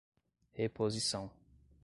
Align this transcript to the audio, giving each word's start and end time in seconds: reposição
reposição 0.59 1.29